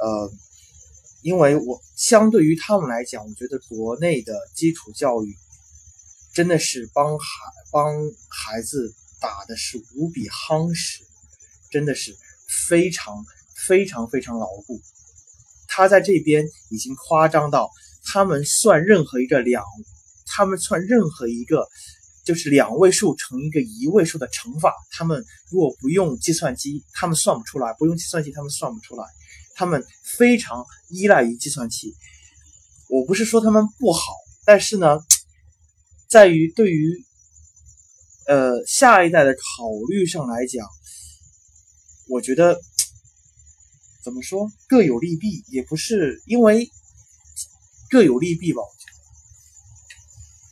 [0.00, 0.32] 呃，
[1.22, 5.36] 因为我相对于他们来讲，我觉得国内的基础教育
[6.32, 7.26] 真的是帮孩
[7.72, 7.92] 帮
[8.28, 11.02] 孩子打的是无比夯实，
[11.72, 12.16] 真的是
[12.68, 13.24] 非常
[13.66, 14.80] 非常非常牢固。
[15.66, 17.68] 他在这边已经夸张到。
[18.06, 19.62] 他们算任何一个两，
[20.26, 21.66] 他们算任何一个
[22.24, 29.04] 就是两位数乘一个一位数的乘法，他们如果不用计算机，他们算不出来；不用计算器，他们算不出来。
[29.54, 31.94] 他们非常依赖于计算器。
[32.88, 34.12] 我不是说他们不好，
[34.44, 34.98] 但是呢，
[36.08, 37.04] 在于对于
[38.26, 39.40] 呃下一代的考
[39.88, 40.66] 虑上来讲，
[42.08, 42.60] 我觉得
[44.04, 46.70] 怎么说各有利弊，也不是因为
[47.90, 48.62] 各有利弊吧。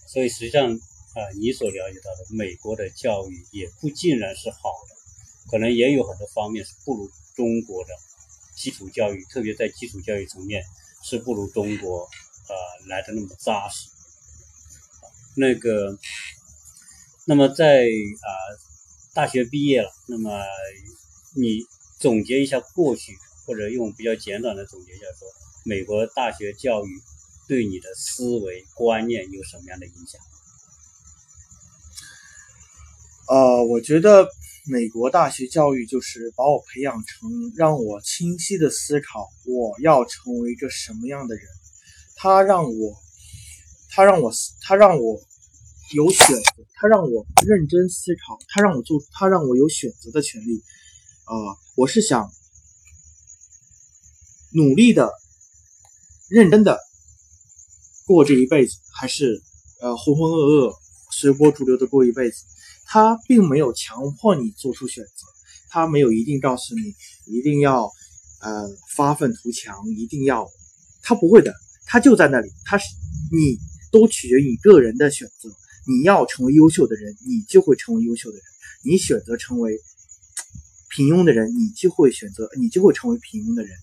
[0.06, 0.78] 所以实际上。
[1.14, 4.58] 啊，你所了解到的美国的教育也不尽然是好
[4.88, 4.96] 的，
[5.48, 7.90] 可能也有很多方面是不如中国的
[8.56, 10.64] 基础教育，特别在基础教育层面
[11.04, 12.00] 是不如中国
[12.48, 13.88] 呃来的那么扎实。
[15.36, 15.96] 那个，
[17.26, 18.30] 那么在啊
[19.14, 20.42] 大学毕业了，那么
[21.36, 21.60] 你
[22.00, 23.16] 总结一下过去，
[23.46, 25.28] 或者用比较简短的总结一下说，
[25.64, 27.00] 美国大学教育
[27.46, 30.20] 对你的思维观念有什么样的影响？
[33.28, 34.28] 呃，我觉得
[34.66, 41.44] 美国大学教育就是把我培养成让我清晰的思考我要成为一个什么样的人。
[42.16, 42.96] 他让我，
[43.90, 45.20] 他让我，他让我
[45.94, 50.62] 有选择，他让我认真思考，他让我做，他让我有选择的权利。
[51.24, 51.34] 啊，
[51.76, 52.30] 我是想
[54.52, 55.10] 努力的、
[56.28, 56.78] 认真的
[58.06, 59.42] 过这一辈子，还是
[59.80, 60.74] 呃浑浑噩噩、
[61.10, 62.36] 随波逐流的过一辈子？
[62.86, 65.26] 他并没有强迫你做出选择，
[65.70, 66.94] 他没有一定告诉你
[67.26, 67.84] 一定要
[68.42, 70.46] 呃发愤图强，一定要，
[71.02, 71.54] 他不会的，
[71.86, 72.84] 他就在那里，他是
[73.32, 73.58] 你
[73.90, 75.48] 都取决于你个人的选择。
[75.86, 78.44] 你要成为优秀的人，你就会成为优秀的人；
[78.84, 79.78] 你选择成为
[80.88, 83.76] 平庸的人，你就会选择，你就会成为平庸的人。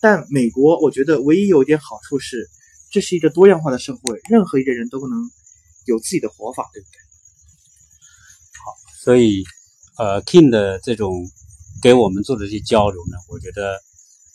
[0.00, 2.48] 但美国，我觉得唯一有一点好处是，
[2.90, 5.18] 这是一个多样化的社会，任何一个人都能
[5.86, 6.98] 有自己的活法，对不对？
[8.64, 8.72] 好
[9.04, 9.44] 所以，
[9.98, 11.12] 呃，King 的这种
[11.82, 13.74] 给我们做的这些交流呢，我觉得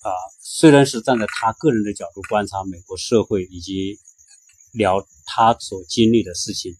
[0.01, 3.99] 啊，虽然是站在他个人的角度观察美国社会以及
[4.71, 6.73] 聊他所经历的事情，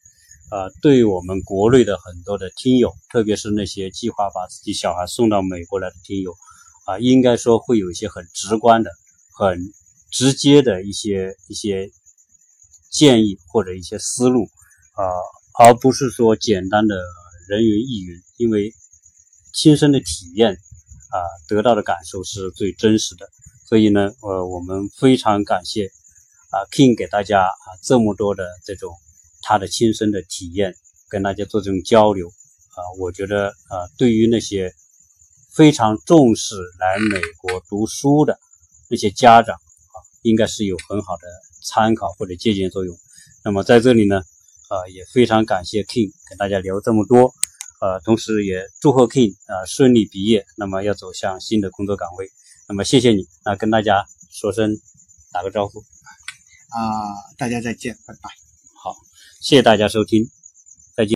[0.49, 6.35] 啊，对于我们国内的很多的听友，特别是那些计划把自己小孩送到美国来的听友，
[6.85, 8.91] 啊，应该说会有一些很直观的、
[9.37, 9.59] 很
[10.13, 11.89] 直接的一些一些
[12.91, 14.45] 建议或者一些思路，
[14.93, 15.03] 啊，
[15.59, 16.95] 而不是说简单的。
[17.49, 18.73] 人云亦云，因为
[19.53, 21.17] 亲身的体验啊，
[21.49, 23.27] 得到的感受是最真实的。
[23.67, 25.87] 所以呢，呃，我们非常感谢
[26.51, 28.95] 啊，King 给大家啊这么多的这种
[29.41, 30.73] 他的亲身的体验，
[31.09, 34.73] 跟大家做这种交流啊，我觉得啊，对于那些
[35.53, 38.39] 非常重视来美国读书的
[38.89, 39.57] 那些家长，
[40.23, 41.27] 应该是有很好的
[41.63, 42.97] 参考或者借鉴作用。
[43.45, 44.23] 那么在这里呢。
[44.69, 47.31] 呃，也非常感谢 King 跟大家聊这么多，
[47.79, 52.27] 呃，同时也祝贺 King 啊顺利毕业，那么要走向新的工作岗位，
[52.67, 54.75] 那么谢谢你，那跟大家说声
[55.31, 57.05] 打个招呼，啊，
[57.37, 58.31] 大家再见，拜拜，
[58.81, 58.95] 好，
[59.41, 60.42] 谢谢大家收听。